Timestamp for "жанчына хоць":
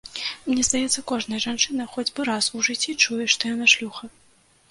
1.45-2.07